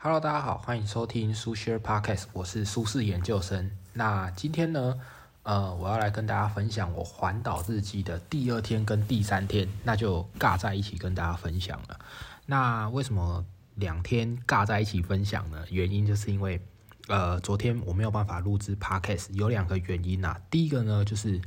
[0.00, 3.68] Hello，大家好，欢迎收听苏 Sir Podcast，我是苏轼研究生。
[3.94, 4.94] 那今天呢，
[5.42, 11.98] 呃，我要来跟大家分享我环岛日记的第二天跟第三天，那就尬在一起跟大家分享了。
[12.46, 15.64] 那为什么两天尬在一起分享呢？
[15.68, 16.64] 原因就是因为，
[17.08, 20.40] 呃，昨天我没有办法录制 Podcast，有两个原因呐。
[20.48, 21.40] 第一个呢，就是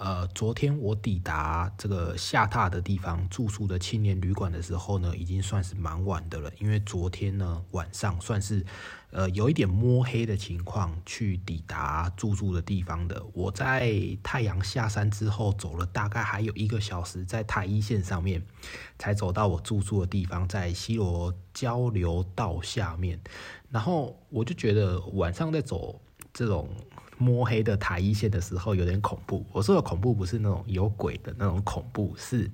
[0.00, 6.48] 呃，昨天我抵达这个下榻的地方住宿的青年旅馆的时候呢，已经算是蛮晚的了。
[6.60, 8.64] 因为昨天呢晚上算是
[9.10, 13.20] 呃有一点摸黑的情况去抵达住宿的地方的。
[13.32, 18.40] 我在太阳下山之后走了大概还有一个小时，在台一线上面
[19.00, 23.20] 才走到我住宿的地方，在西罗交流道下面。
[23.68, 26.00] 然后我就觉得晚上在走
[26.32, 26.68] 这种。
[27.18, 29.44] 摸黑的台一线的时候有点恐怖。
[29.52, 32.50] 我说的恐怖不是那种有鬼的那种恐怖，是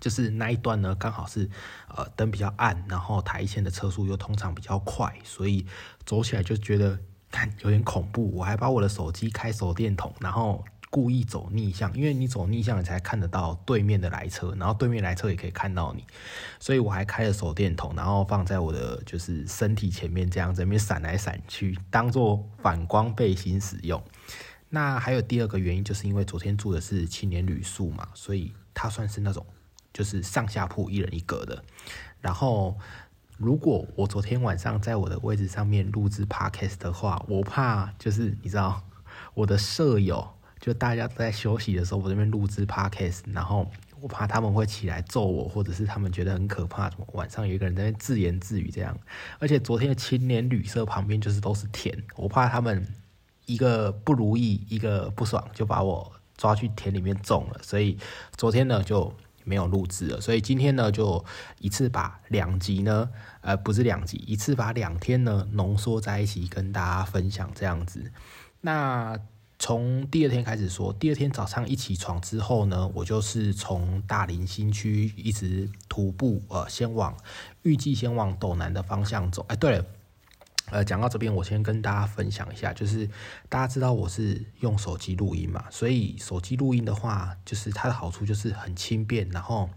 [0.00, 1.48] 就是那一段呢刚好是
[1.94, 5.66] 呃灯比较暗，然后台一线的车速又通常比较快，所以
[6.06, 6.98] 走起来就觉得
[7.30, 8.30] 看有点恐怖。
[8.32, 10.64] 我还把我的手机开手电筒，然后。
[10.92, 16.04] 故意走逆向，因为你走逆向，你才看得到对面的来车，然后对面来车也可以看到你，
[16.60, 24.04] 所以我还开了手电筒，然后放在我的就是身体前面，这样子，那边闪来闪去，当做反光背心使用。
[24.68, 29.46] 那还有第二个原因，就是因为昨天住的是青年旅宿嘛，所以它算是那种
[29.94, 31.64] 就是上下铺一人一格的。
[32.20, 32.78] 然后
[33.38, 38.82] 如果我昨天晚上在我的位置上面录制 podcast 的话，我怕就是你知道
[39.32, 40.34] 我的舍友。
[40.62, 43.68] 就大家都在休息的时候，我这边录制 podcast，然后
[44.00, 48.96] 我怕他们会起来揍我，或者是他们觉得很可怕，晚上有一个人在那自言自语这样。
[49.40, 52.86] 而且昨天的青年旅社旁边就是都是田，我怕他们
[53.46, 57.60] 一个不如意，一个不爽，就把我抓去田里面种了。
[57.60, 57.98] 所以
[58.36, 60.20] 昨天呢就没有录制了。
[60.20, 61.24] 所以今天呢就
[61.58, 68.12] 一次把两集呢，呃，不是两集，一次把两天呢浓缩在一起跟大家分享这样子。
[68.60, 69.18] 那。
[69.62, 77.16] 从第二天开始说，第二天早上一起床之后呢，我就是从大林新区一直徒步，呃，先往
[77.62, 79.46] 预计先往斗南的方向走。
[79.46, 79.84] 哎，对了，
[80.72, 83.08] 呃，讲到这边，我先跟大家分享一下，就是
[83.48, 89.70] 大家知道我是用手机录音嘛，所以手机录音的话，就是它的好处就是很轻便，然后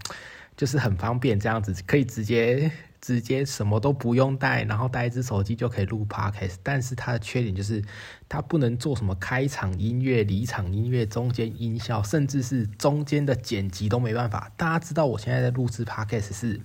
[0.57, 2.71] 就是很方便，这样子可以直接。
[3.05, 6.55] 直接什么都不用带，然后带一只手机就可以录 podcast。
[6.63, 7.79] 但是它的缺点就是，
[8.27, 14.51] 它不能做什么开场音乐、离场音乐、中间音效，甚至是中间的剪辑都没办法。
[14.57, 16.59] 大家知道我现在在录制 podcast 是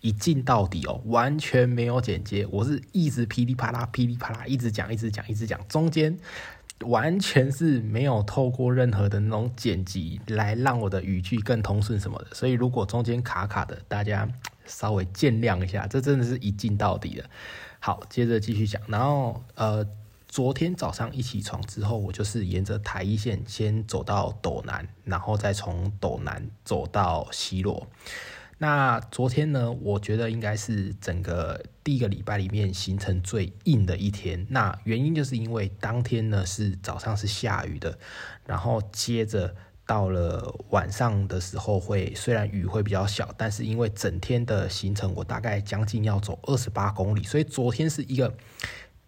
[0.00, 6.16] 一镜到底哦，完全没有剪接，我是一直噼里啪啦、噼里啪啦一直讲、一直讲、一直讲，中间
[6.86, 12.28] 完全是没有透过任何的那种剪辑来让我的语句更通顺什么的。
[12.32, 14.26] 所以如果中间卡卡的，大家。
[14.66, 17.24] 稍微见谅一下，这真的是一镜到底的。
[17.80, 18.80] 好，接着继续讲。
[18.88, 19.86] 然后，呃，
[20.26, 27.86] 昨天早上一起床之后，我就是沿着台一线先走到斗南，然后再从斗南走到西罗。
[28.58, 34.46] 那昨天呢，我觉得应该是整个第一个礼拜里面行程最硬的一天。
[34.48, 37.98] 那原因就是因为当天呢是早上是下雨的，
[38.46, 39.54] 然后接着。
[39.86, 48.34] 到了晚上的时候，会虽然雨会比较小，但是因为整天的行程，我大概将近要走二十八公里，所以昨天是一个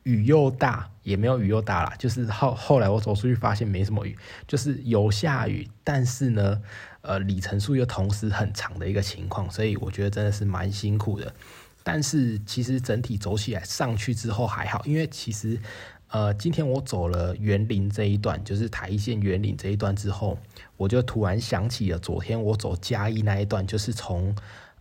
[0.02, 4.16] 雨又大，也没有雨又大啦，就是后后来我走出去发现没什么雨，
[4.46, 6.60] 就是有下雨，但是呢，
[7.00, 11.32] 呃，里程数又同时很长的一个情况，所以我觉得真的是蛮辛苦的。
[11.82, 15.58] 但是其实整体走起来上去之后还好，因为其实。
[16.10, 20.38] 呃，今天我走了园林这一段，就是台一线园林这一段之后，
[20.76, 24.34] 我就突然想起了昨天我走嘉义那一段，就是从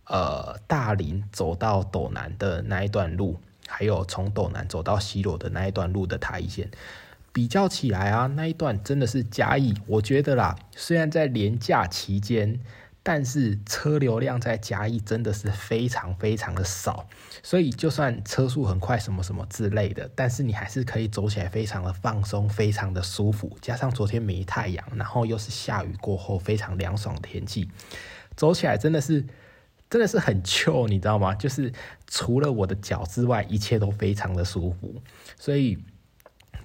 [0.06, 6.70] 呃大林走到斗南的那一段路，还有从斗南走到西罗的那一段路的台一线，
[7.32, 12.60] 比较起来啊，那一段真的是嘉义，我觉得啦，虽然在连假期间。
[13.08, 17.08] 但是车流量在嘉义真的是非常非常的少，
[17.40, 23.56] 所以就算车速很快什么什么之类的，但是你还是可以走起来非常的放松，非常的舒服。
[23.62, 27.70] 加上昨天没太阳，然后又是下雨过后非常凉爽的天气，
[28.34, 29.24] 走起来真的是
[29.88, 31.32] 真的是很 Q，你知道吗？
[31.36, 31.72] 就是
[32.08, 35.00] 除了我的脚之外，一切都非常的舒服，
[35.38, 35.78] 所以。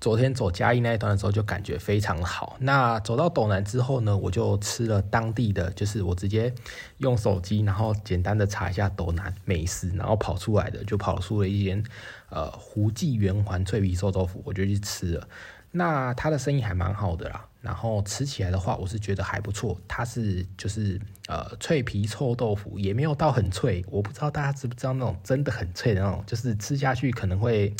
[0.01, 2.57] 昨天走嘉义那一段的时候，就感觉非常好。
[2.59, 6.51] 那走到斗南之后呢，我就吃了当地的，就是我直接
[6.98, 11.83] 用手机，然后简单的查一下斗南美食，然后跑出来的就跑出了一间
[12.30, 15.27] 呃胡记圆环脆皮臭豆腐，我就去吃了。
[15.69, 17.45] 那他的生意还蛮好的啦。
[17.62, 19.80] 然后吃起来的话，我是觉得还不错。
[19.88, 23.86] 它是就是呃脆皮臭豆腐，也没有到很脆。
[23.88, 27.74] 我不知道大家知不知道那种真的很脆的那种，就是吃下去可能会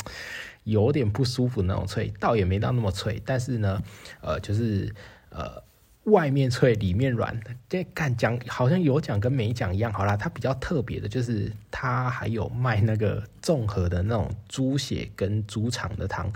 [0.64, 3.20] 有点不舒服那种脆，倒也没到那么脆。
[3.26, 3.82] 但是呢，
[4.20, 4.94] 呃，就是
[5.30, 5.60] 呃
[6.04, 7.38] 外面脆里面软，
[7.68, 9.92] 这敢讲好像有讲跟没讲一样。
[9.92, 16.32] 好啦，它比较特别的就是它还有卖那个综合的那种猪血跟猪肠的汤。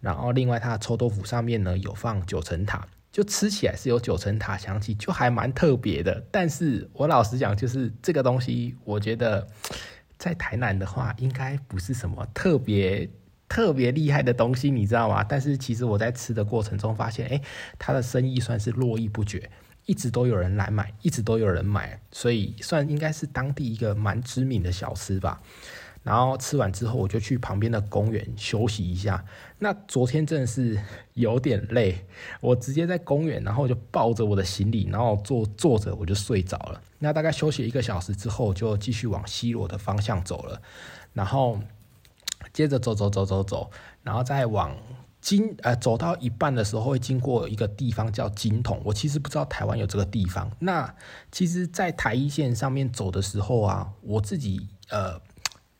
[0.00, 6.24] 然后，另外它的臭豆腐上面呢有放九层塔，就吃起来是有九层塔香气，就还蛮特别的。
[6.30, 9.46] 但是我老实讲，就是这个东西，我觉得
[10.16, 13.06] 在台南的话，应该不是什么特别
[13.50, 15.24] 特别厉害的东西，你知道吗？
[15.24, 17.42] 但是其实我在吃的过程中发现，哎，
[17.80, 19.50] 它的生意算是络绎不绝，
[19.86, 25.42] 一直都有人来买，一直都有人买，所以算应该是当地一个蛮知名的小吃吧。
[26.02, 29.22] 然后吃完之后，我就去旁边的公园休息一下。
[29.58, 30.80] 那昨天真的是
[31.14, 32.06] 有点累，
[32.40, 36.80] 我直接在公园，然后就抱着我的行李，然后坐坐着我就睡着了。
[37.00, 40.62] 那大概休息一个小时之后，就继续往西罗的方向走了。
[41.12, 41.60] 然后
[42.52, 43.70] 接着走走走走走，
[44.02, 44.76] 然后再往
[45.20, 48.80] 金呃走到一半的时候，会经过一个地方叫金桶。
[48.84, 50.50] 我其实不知道台湾有这个地方。
[50.58, 50.94] 那
[51.32, 55.20] 其实，在台一线上面走的时候啊，我自己呃。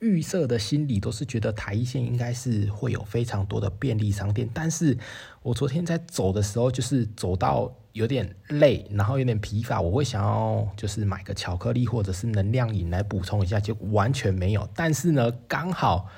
[0.02, 4.96] 预设的心理都是觉得台一线应该是会有非常多的便利商店，但是
[5.42, 14.66] 我昨天在走的时候，就是走到有点累，然后有点疲乏，我会想要就是买个巧克力或者是能量饮来补充一下，就完全没有。
[14.74, 16.08] 但是呢，刚好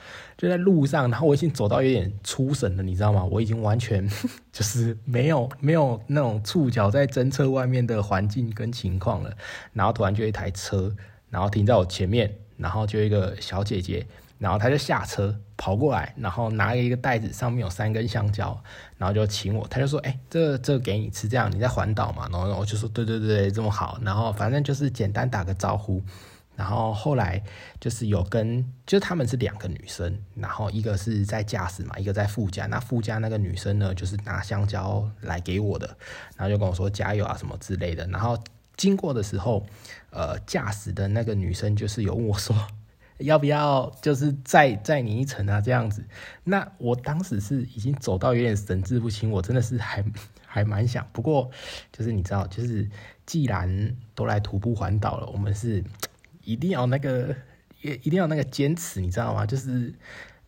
[0.43, 3.25] 就在路上，然后我已经走到有点出神了，你知道吗？
[3.25, 4.11] 我已经完全
[4.51, 9.33] 就是没有没有那种触角在侦测外面的环境跟情况了，
[9.73, 10.93] 然后突然就一台车，
[11.31, 12.29] 然后停在我前面。
[12.59, 14.07] 然后就一个小姐姐，
[14.39, 18.57] 然后她就下车跑过来，然后拿了一个袋子，上面有三根香蕉，
[18.97, 26.01] 然后就请我，她就说：“哎，这这给你吃，这样你在环岛嘛？”然后我就说：“对对对，这么好。”然后反正就是简单打个招呼，
[26.63, 27.43] 然后后来
[27.81, 32.67] 就是有跟，就是他们是两个女生，然后一个是在驾驶嘛，一个在副驾。
[32.67, 35.87] 那副驾那个女生呢，就是拿香蕉来给我的，
[36.37, 38.39] 然后就跟我说加油啊什么之类的，然后。
[38.75, 39.65] 经过的时候，
[40.11, 42.57] 呃，驾驶的那个女生就是有问我说，
[43.19, 45.61] 要不要就是载载你一程啊？
[45.61, 46.03] 这样子。
[46.43, 50.03] 那我当时是已经走到有点神志不清，我真的是还
[50.47, 51.07] 还蛮想。
[51.13, 51.51] 不过
[51.93, 52.89] 就是你知道，就是
[53.27, 55.85] 既然都来徒步环岛了，我们是
[56.45, 57.35] 一定要那个
[57.81, 59.47] 也一定要那个坚持，你知道吗？
[59.47, 59.95] 就是。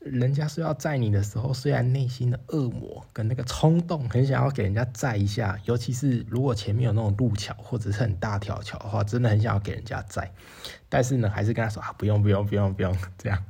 [0.05, 10.31] 人家说要载你的时候，虽然内心的恶魔跟那个冲动很想要给人家载一下，尤其是如果前面有那种路桥或者是很大条桥的话，真的很想要给人家载。
[10.91, 13.43] 但是呢，还是跟他说啊，不用不用不用不用 这样。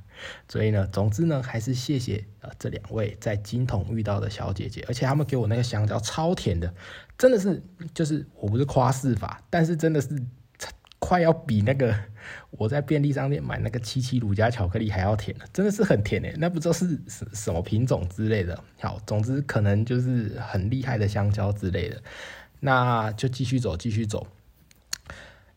[0.48, 6.72] 所以呢，总之呢，还是谢谢呃这两位在金桶遇到的小姐姐，而且他们给我那个香蕉超甜的，
[7.18, 7.60] 真的是
[7.92, 10.08] 就是我不是夸饰法，但是真的是。
[11.00, 11.94] 快要比那个
[12.50, 18.58] 我在便利商店买那个七七乳加巧克力还要甜了，真的是很甜诶，那不知道是什什么品种之类的。
[18.80, 22.02] 好，总之可能就是很厉害的香蕉之类的。
[22.60, 24.26] 那就继续走，继续走，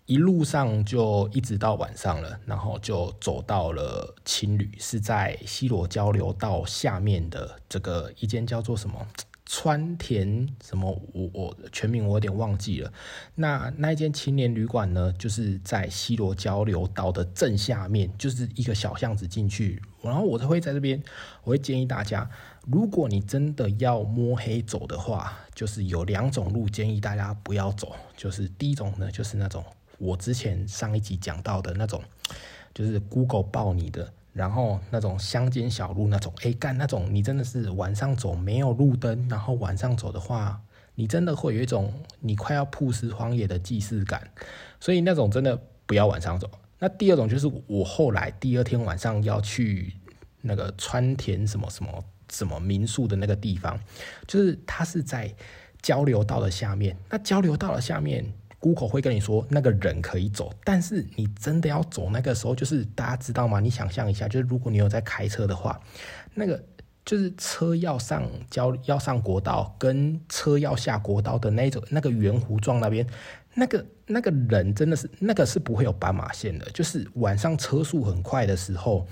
[0.05, 9.07] 一路上就一直到晚上了，然后就走到了青旅，是在西罗交流道下面的这个一间叫做什么？
[9.49, 11.01] 川田什么？
[11.13, 12.91] 我我全名我有点忘记了。
[13.35, 15.11] 那那一间青年旅馆呢？
[15.13, 19.81] 就是在西罗交流道的正下面，就是一个小巷子进去。
[20.01, 21.01] 然后我都会在这边，
[21.43, 22.29] 我会建议大家，
[22.65, 27.95] 如果你真的要摸黑走的话，就是有两种路建议大家不要走。
[28.17, 29.63] 就是第一种呢，就是那种
[29.97, 32.03] 我之前上一集讲到的那种，
[32.73, 34.11] 就是 Google 报你的。
[34.37, 40.61] 然后那种乡间小路那种，哎干那种，你真的是晚上走没有路灯，然后晚上走的话，
[40.93, 44.29] 你真的会有一种你快要曝尸荒野的既视感，
[44.79, 46.47] 所以那种真的不要晚上走。
[46.77, 49.93] 那第二种就是我后来第二天晚上要去
[50.41, 53.79] 那个川田什么什么什么民宿的那个地方，
[54.27, 55.33] 就是它是在
[55.81, 58.31] 交流道的下面，那交流道的下面。
[58.59, 63.59] Google 会跟你说那个人可以走，但是你真的要走那个时候，就是大家知道吗？
[63.59, 65.79] 你想象一下，就是如果你有在开车的话，
[66.33, 66.63] 那个
[67.05, 73.05] 就是车要上交要上国道，跟车要下国道的那种那个圆弧状那边，
[73.53, 79.07] 那个那个人真的是那个是不会有斑马线的，就是晚上车速很快的时候，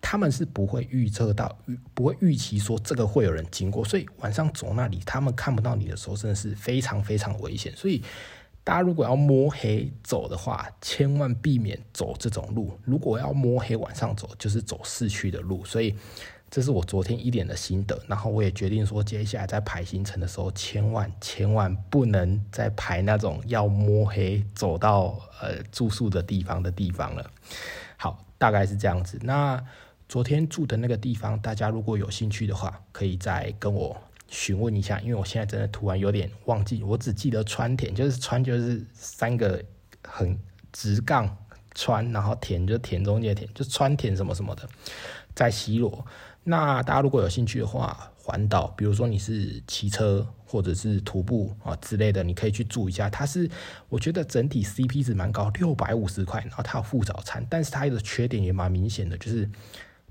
[0.00, 1.56] 他们是不会预测到
[1.94, 8.02] 不会预期说这个会有人经过，所以晚上走那里，他们看不到你的时候，真的是非常非常危险，所以。
[8.64, 12.78] 大家如果要摸黑走的话，千万避免走这种路。
[12.84, 15.64] 如果要摸黑晚上走，就是走市区的路。
[15.64, 15.94] 所以
[16.48, 27.30] 这是我昨天一点的心得，然后我也决定说，接下来在排行程的时候，千万千万不能再排那种要摸黑走到呃住宿的地方的地方了。
[27.96, 29.18] 好，大概是这样子。
[29.22, 29.60] 那
[30.08, 33.96] 昨天住的那个地方，大家如果有兴趣的话，可以再跟我
[34.32, 39.62] 询问一下，因为我现在真的突然有点忘记，我只记得川田，就是川就是三个
[40.02, 40.36] 很
[40.72, 41.36] 直杠
[41.74, 44.66] 川，然后田就田中间田，就川田什么什么的，
[45.34, 46.04] 在西罗。
[46.44, 53.10] 那大家如果有兴趣的话，环岛，比如说你是骑车或者是徒步啊之类的，你可以去住一下。
[53.10, 53.48] 它是
[53.90, 59.48] 我觉得整体 CP 值蛮高，六百五十块，然后它有附早餐，但是它的缺点也蛮明显的，就是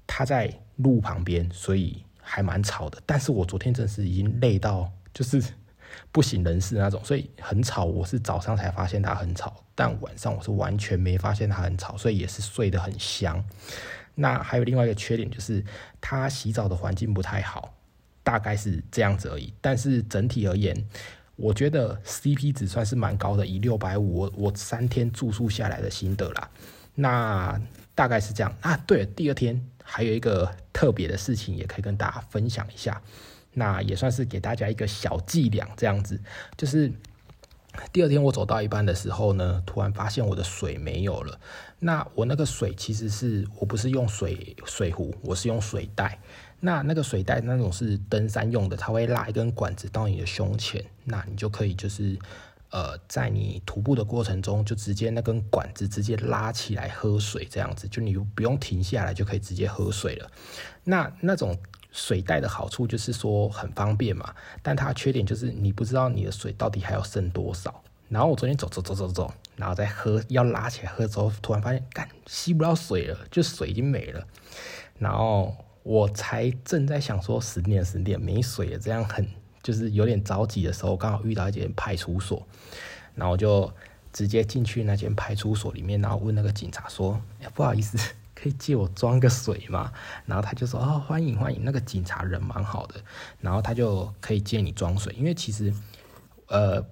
[0.05, 2.97] 它在路旁边，所以还蛮吵的。
[3.05, 5.43] 但是我昨天真是已经累到就是
[6.13, 7.83] 不省人事那种，所以很吵。
[7.83, 13.43] 我是早上才发现它很吵，但晚上我是完全没发现它很吵，所以也是睡得很香。
[14.15, 15.61] 那还有另外一个缺点就是，
[15.99, 17.73] 它洗澡的环境不太好，
[18.23, 19.53] 大概是这样子而已。
[19.59, 20.73] 但是整体而言，
[21.35, 26.49] 我觉得 CP 值算是蛮高的，以六百五，我我三天住宿下来的心得啦。
[26.95, 27.59] 那
[27.95, 28.77] 大概是这样啊。
[28.85, 33.01] 对，第二天还有一个特别的事情，也可以跟大家分享一下。
[33.53, 36.19] 那也算是给大家一个小伎俩，这样子
[36.57, 36.91] 就是。
[37.93, 41.39] 第二天我走到一半的时候呢，突然发现我的水没有了。
[41.79, 46.19] 那我那个水其实是我不是用水水壶，我是用水袋。
[46.59, 52.19] 那那个水袋那种是登山用的，它会拉一根管子到你的胸前，那你就可以就是
[52.71, 60.31] 呃在你徒步的过程中，就直接那根管子直接拉起来喝水，这样子就你不用停下来就可以直接喝水了。
[60.83, 61.57] 那那种。
[61.93, 67.83] 水袋的好处就是说很方便嘛，但它缺点就是你不知道你的水到底还要剩多少。
[68.07, 74.25] 然后我昨天走走走走走，然后再喝，要拉起来喝之后，突然发现干吸不到水了，就水已经没了。
[74.99, 79.27] 然后我才正在想说十点十点没水了，这样很
[79.63, 82.45] 就是有点着急的时候，刚好遇到一间派出所，
[83.15, 83.71] 然后我就
[84.11, 87.21] 直接进去那间派出所里面，然后问那个警察说
[87.53, 87.97] ：“不好意思。
[88.33, 89.93] ”可以借我装个水吗？
[90.25, 92.95] 然后他就说：“哦，欢迎欢迎。”那个警察人蛮好的，
[93.39, 95.13] 然后他就可以借你装水。
[95.15, 95.71] 因为其实，
[96.47, 96.83] 呃，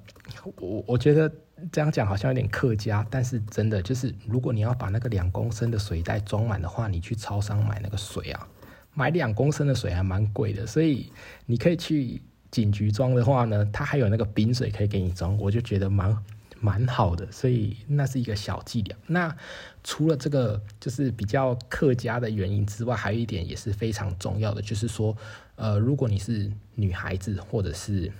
[0.57, 1.27] 我我觉得
[1.71, 8.47] 这样讲好像有点客家，但是真的就是，如果你要把那个两公升的水袋装满的话，你去超商买那个水啊，
[8.93, 10.67] 买两公升的水还蛮贵的。
[10.67, 11.11] 所以
[11.47, 16.17] 你可以去警局装的话呢，他还有那个冰水可以给你装，我就觉得蛮。
[16.61, 18.97] 蛮好的，所以那是一个小伎俩。
[19.07, 19.33] 那
[19.81, 25.15] 除了这个就是比较客家的原因之外，还有一点也是非常重要的，就是说，
[25.55, 28.11] 呃，如果你是女孩子或者是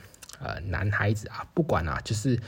[0.42, 2.40] 呃男孩子啊，不管啊，就是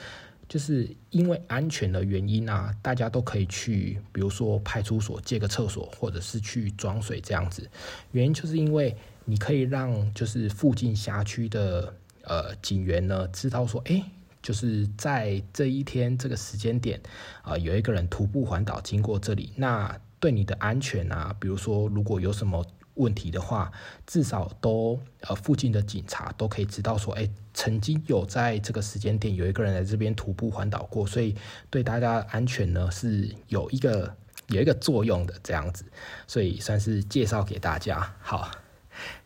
[0.48, 7.70] 就是因为安全的原因啊，大家都可以去，比如说派出所借个厕所，或者是去装水这样子。
[8.14, 8.96] 原因就是因为
[9.32, 14.04] 你可以让就是附近辖区的呃警员呢知道说，哎。
[14.44, 17.00] 就是在这一天这个时间点，
[17.44, 23.72] 啊，有一个人徒步环岛经过这里，那对你的安全啊，比如说如果有什么问题的话，
[24.08, 31.36] 至少都呃附近的警察都可以知道说，哎，曾经有在这个时间点有一个人在这边徒步环岛过，所以
[31.70, 34.12] 对大家安全呢是有一个
[34.48, 35.86] 有一个作用的这样子，
[36.26, 38.12] 所以算是介绍给大家。
[38.20, 38.50] 好，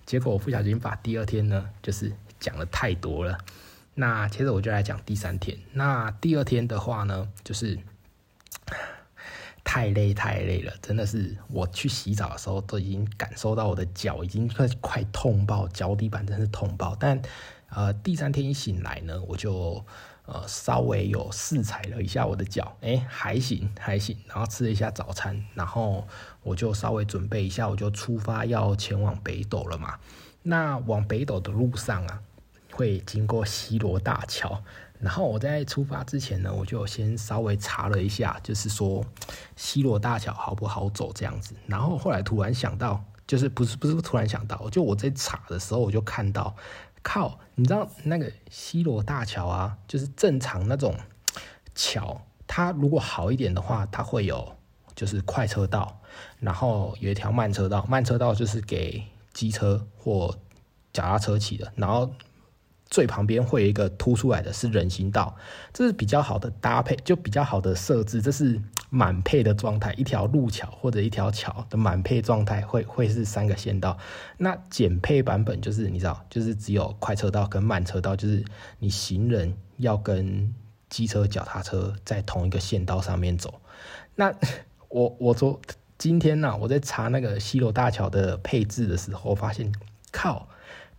[0.06, 3.38] 结果我不小心把第二天呢，就是讲的太多了。
[3.94, 5.58] 那接着我就来讲第三天。
[5.74, 7.80] 那第二天的话呢，就是
[9.64, 16.96] 太累太累了，真的是我去洗澡的时候都已经感受到我的脚已经快快痛爆，脚底板真是痛爆。
[17.00, 17.22] 但
[17.70, 19.84] 呃，第三天一醒来呢，我就
[20.26, 24.18] 呃稍微有试踩了一下我的脚，哎，还行还行。
[24.28, 26.08] 然后吃了一下早餐，然后
[26.44, 29.98] 我就稍微准备一下，我就出发要前往北斗了嘛。
[30.44, 32.22] 那往北斗的路上啊。
[32.72, 34.62] 会经过西罗大桥，
[35.00, 39.02] 然后我在出发之前呢，我就先稍微查了一下，就是说
[39.56, 41.56] 西罗大桥好不好走这样子。
[41.68, 46.54] 然后后来突然想到，就是不是不是突然想到，就我在查的时候，我就看到，
[47.08, 50.96] 靠，你知道那个西罗大桥啊，就是正常那种
[51.76, 54.56] 桥，它如果好一点的话，它会有
[54.96, 56.00] 就是快车道，
[56.40, 60.36] 然后有一条慢车道，慢车道就是给机车或
[60.92, 62.12] 脚踏车骑的，然后。
[62.90, 65.36] 最旁边会有一个凸出来的是人行道，
[65.74, 69.94] 这是比较好的搭配，就比较好的设置，这是满配的状态。
[69.94, 73.98] 一条路桥或者一条桥的满配状态会会是三个线道。
[74.38, 78.44] 那减配版本就是你知道，就是只有快车道跟慢车道，就是
[78.80, 80.54] 你行人要跟
[80.90, 83.62] 机车、脚踏车在同一个线道上面走。
[84.16, 84.34] 那
[84.90, 85.60] 我我昨。
[85.98, 89.72] 今天呢，我在查那个西罗大桥的配置的时候，发现
[90.12, 90.46] 靠，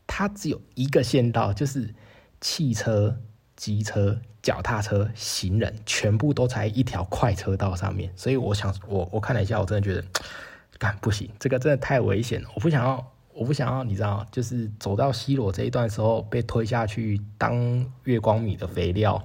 [0.07, 1.95] 它只有一个线道，就是
[2.41, 3.17] 汽车、
[3.57, 8.13] 机车、脚踏车、行人全部都在一条快车道上面。
[8.17, 10.05] 所以我想，我我看了一下，我真的觉得，
[10.79, 13.13] 干不行，这个真的太危险了，我不想要。
[13.39, 19.23] 我不想要，你知道，就是走到西罗这一段时候被推下去当月光米的肥料，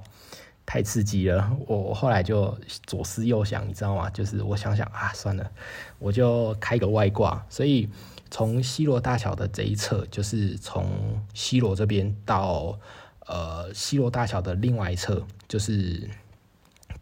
[0.65, 1.49] 太刺激了。
[1.65, 2.53] 我后来就
[2.85, 4.09] 左思右想，你知道吗？
[4.09, 5.49] 就是我想想啊，算了，
[5.97, 7.41] 我就开个外挂。
[7.47, 7.87] 所以
[8.31, 12.79] 从西罗大桥的这一侧，就是从西罗这边到
[13.27, 16.09] 呃西罗大桥的另外一侧，就是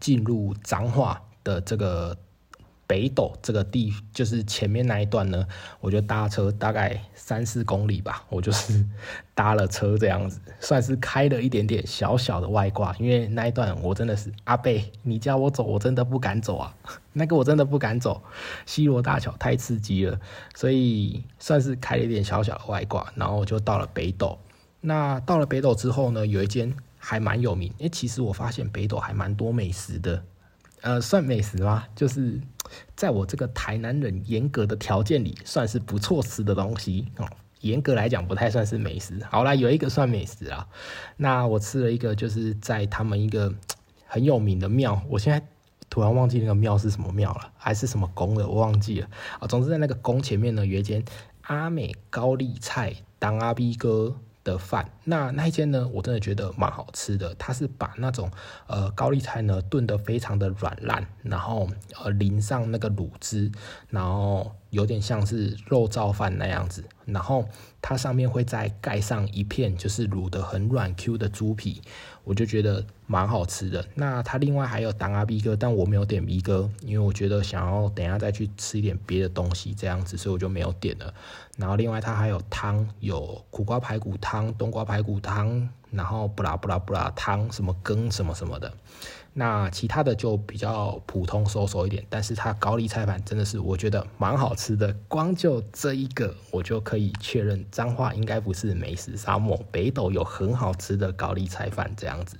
[0.02, 2.18] 进入彰化的这个。
[2.90, 5.48] 北斗这个地就是前面那一段呢，
[5.80, 8.84] 我就搭车大概三四公里吧，我就是
[9.36, 12.96] 搭了车这样子，算是开了一点点小小的外挂。
[12.98, 16.76] 因为那一段我真的是阿贝，你叫我走，我真的不敢走啊，
[17.14, 18.24] 那个我真的不敢走，
[18.66, 20.20] 西罗大桥太刺激了，
[20.56, 24.36] 所以算是开了一点小小的外挂，然后我就到了北斗。
[24.82, 30.24] 那到了北斗之后呢，有一间还蛮有名，因为其实我发现北斗还蛮多美食的。
[30.82, 31.86] 呃，算美食吗？
[31.96, 32.40] 就是
[32.96, 37.28] 在我这个台南人严格的条件里，算是不错吃的东西哦。
[37.62, 39.20] 严格来讲，不太算是美食。
[39.30, 40.66] 好啦，有一个算美食啊。
[41.18, 43.54] 那我吃了一个，就是在他们一个
[44.06, 45.46] 很有名的庙，我现在
[45.90, 49.10] 突然忘记那个庙是什么庙了，还是什么宫的，我忘记了
[49.40, 49.48] 啊。
[49.48, 51.04] 总之在那个宫前面呢，有一间
[51.42, 54.16] 阿美高丽菜当阿 B 哥。
[54.50, 55.88] 的饭，那那一间呢？
[55.94, 57.34] 我真的觉得蛮好吃的。
[57.36, 58.30] 它是把那种
[58.68, 61.70] 呃高丽菜呢炖得非常的软烂，然后
[62.04, 63.52] 呃淋上那个卤汁，
[63.90, 66.84] 然后有点像是肉燥饭那样子。
[67.14, 67.48] 然后
[67.82, 71.82] 它上面会再盖上一片就是卤得很软 Q 的猪皮，
[72.24, 73.86] 我就觉得蛮好吃的。
[73.96, 81.14] 那它另外还有当阿 B 哥，但我没有点 B 哥，因为我觉得想要等下再去吃一点别的东西这样子，所以我就没有点了。
[81.58, 88.72] 然后另外它还有汤，有苦瓜排骨汤、冬瓜排骨汤，然后布拉布拉布拉汤，什么羹什么什么的。
[89.34, 94.94] 那其他的就比较普通、收收一点，但是它高丽菜饭真的是我觉得蛮好吃的。
[95.08, 102.38] 光就这一个，我就可以确认彰化应该不是美食沙漠，北斗有很好吃的高丽菜饭这样子。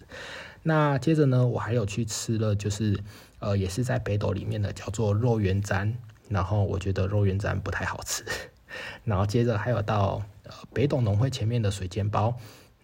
[0.64, 3.00] 那接着呢，我还有去吃了，就是
[3.40, 5.96] 呃，也是在北斗里面的叫做肉圆簪，
[6.28, 8.26] 然后我觉得肉圆簪不太好吃。
[9.06, 12.38] 然后接着还有到呃北斗农会前面的水煎包。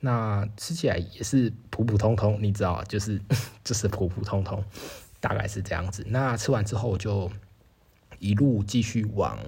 [0.06, 3.20] 那吃起来也是普普通通，你知道，就是
[3.66, 4.64] 就是普普通通，
[5.20, 6.06] 大概是这样子。
[6.08, 7.32] 那吃完之后就
[8.20, 9.40] 一路继续往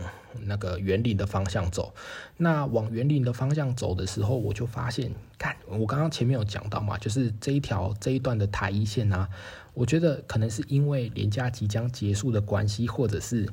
[0.46, 1.94] 那个园林的方向走。
[2.38, 9.30] 那往园林的方向走的时候，我就发现，看我刚刚前面有讲到嘛，就是这一条这一段的台一线啊，
[9.76, 13.48] 我觉得可能是因为廉价即将结束的关系，或者是。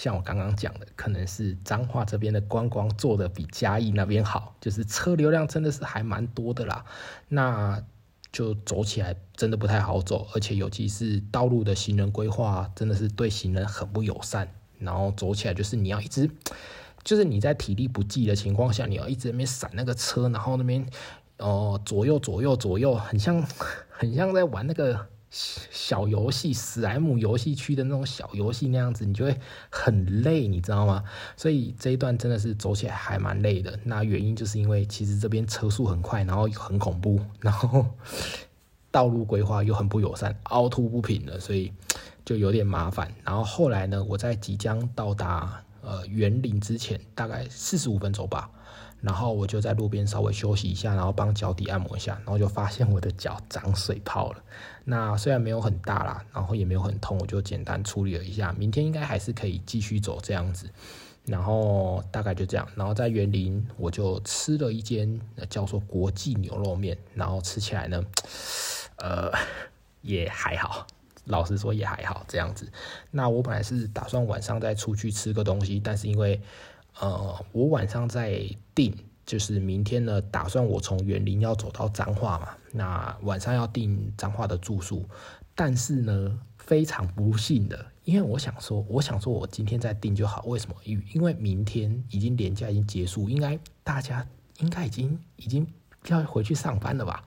[0.00, 6.84] 像我刚刚讲的，可能是彰化这边的观光做的比嘉义那边好，就是车流量真的是还蛮多的啦。
[7.26, 7.82] 那
[8.30, 14.48] 就走起来真的不太好走，而且尤其是道路的行人规划真的是对行人很不友善。
[14.78, 16.30] 然后走起来就是你要一直，
[17.02, 20.86] 就是你在体力不济的情况下，你要一直那边闪那个车，然后那边
[21.38, 23.44] 哦左右左右左右，很像
[23.90, 25.08] 很像在玩那个。
[25.30, 29.38] 小游戏，史莱姆游戏区的那种小游戏那样子，你就会
[29.70, 31.04] 很累，你知道吗？
[31.36, 33.78] 所以这一段真的是走起来还蛮累的。
[33.84, 37.86] 那原因就是因为其实这边车速很快，然后很恐怖，然后
[38.90, 41.72] 道路规划又很不友善，凹凸不平的，所以
[42.24, 43.12] 就有点麻烦。
[43.22, 48.50] 然后后来呢，我在即将到达呃园林之前，大概四十五分钟吧。
[49.00, 54.42] 然后我就在路边稍微休息一下，然后帮脚底按摩一下，然后就发现我的脚长水泡了。
[54.84, 58.52] 那虽然没有很大啦，然后也没有很痛，我就简单处理了一下。
[58.58, 60.68] 明天应该还是可以继续走这样子。
[61.26, 62.66] 然后大概就这样。
[62.74, 68.02] 然后在园林，我就吃了一间叫做国际牛肉面，然后吃起来呢，
[68.96, 69.30] 呃，
[70.02, 70.84] 也还好。
[71.28, 72.70] 老实说也还好这样子。
[73.10, 76.40] 那我本来是打算晚上再出去吃个东西，但是因为
[77.00, 78.42] 呃，我晚上在
[78.74, 78.92] 订，
[79.24, 85.08] 就是明天呢，打算我从园林要走到彰化嘛，那晚上要订彰化的住宿，
[85.54, 90.74] 但是呢，非常不幸的，因为我想说，我想说我今天再订就好，为什么？
[90.82, 94.26] 因因为明天已经年假已经结束，应该大家
[94.58, 95.64] 应该已经已经
[96.06, 97.22] 要回去上班了吧？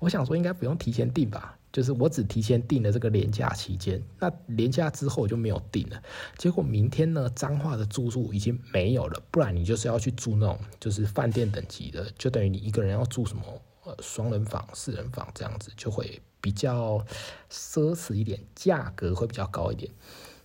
[0.00, 1.56] 我想说应该不用提前订吧。
[1.74, 6.00] 就是我只提前订了这个年假期间，那年假之后就没有订了。
[6.38, 13.42] 结果明天呢，彰化的住宿已经没有了，不然你就是要去住那种就是饭店等级的，就等于你一个人要住什么
[13.82, 17.04] 呃双人房、四人房这样子，就会比较
[17.50, 19.90] 奢侈一点，价格会比较高一点。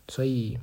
[0.07, 0.57] 所以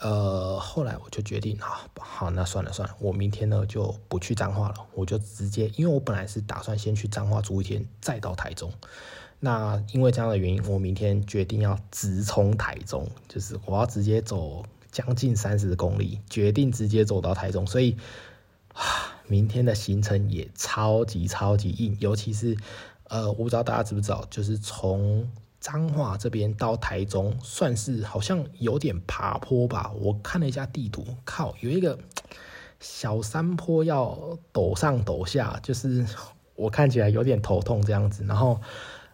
[0.00, 8.72] 呃，后来我就决定啊，好，那算了算了，我明天呢就不去彰化了，我就直接，因为我本来是打算先去彰化住一天，再到台中。
[9.42, 17.96] 那因为这样的原因，我明天决定要直冲台中，就是我要直接走将近三十公里，决定直接走到台中，所以
[18.74, 18.84] 啊，
[19.26, 22.54] 明天的行程也超级超级硬，尤其是
[23.04, 25.26] 呃，我不知道大家知不知道，就是从
[25.58, 29.90] 彰化这边到台中，算是好像有点爬坡吧。
[29.98, 31.98] 我看了一下地图，靠，有一个
[32.78, 36.04] 小山坡要陡上陡下，就是
[36.56, 38.60] 我看起来有点头痛这样子，然后。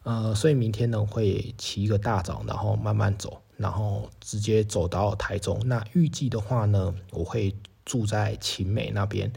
[0.07, 5.61] 呃，所以明天呢会起一个大早，然后慢慢走，然后直接走到台中。
[5.67, 7.53] 那预计的话呢，我会
[7.85, 9.29] 住在晴美那边。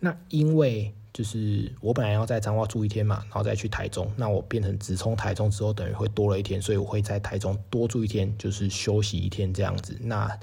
[0.00, 9.96] 那因为就是我本来要在彰化住一天嘛，然后再去台中，那我变成直冲台中之后，等于会多了一天，所以我会在台中多住一天，就是休息一天这样子。
[10.00, 10.36] 那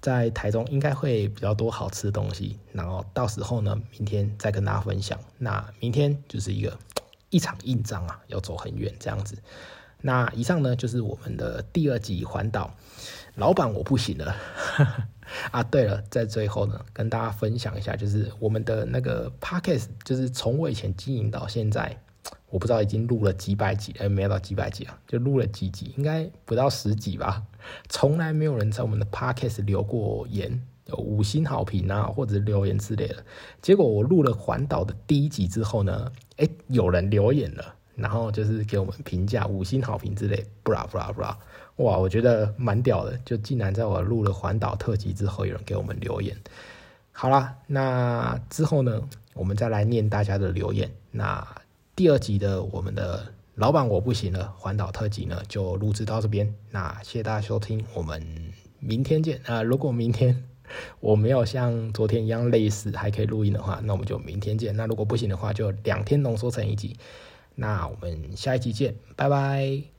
[0.00, 5.20] 在台中应该会比较多好吃的东西，然后到时候呢，明天再跟大家分享。
[5.36, 6.78] 那明天就是一个。
[7.30, 9.36] 一场硬仗啊，要走很远这样子。
[10.00, 12.74] 那以上呢，就是我们的第二集环岛。
[13.34, 14.34] 老板，我不行了
[15.52, 15.62] 啊！
[15.62, 21.96] 对了，在最后呢，跟大家分享一下，就是我们的那个 podcast，就是从我以前经营到现在，
[22.50, 27.44] 我不知道已经录了几百集，哎，没有到几百集啊，就录了几集，应该不到十集吧。
[27.88, 30.60] 从来没有人在我们的 podcast 留过言。
[30.88, 33.16] 有五星好评啊，或者留言之类的。
[33.60, 41.38] 结果我录了环岛的第一集之后呢，哎，有人留言了，然后就是给我们评价五星好评之类，不啦不啦不啦，
[41.76, 46.34] 哇，我觉得蛮屌的，就竟然在我录了环岛特辑之后，有人给我们留言。
[47.12, 49.02] 好啦，那之后呢，
[49.34, 50.90] 我们再来念大家的留言。
[51.10, 51.46] 那
[51.94, 56.54] 第二集的我们的老板我不行了，环岛特辑呢就录制到这边。
[56.70, 58.24] 那谢谢大家收听，我们
[58.78, 59.62] 明天见啊！
[59.62, 60.47] 如果明天。
[61.00, 64.74] 我没有像昨天一样累死，还可以录音的话，那我们就明天见。
[64.76, 66.96] 那如果不行的话，就两天浓缩成一集。
[67.54, 69.97] 那我们下一集见，拜拜。